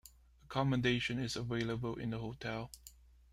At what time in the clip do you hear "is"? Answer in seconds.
1.19-1.35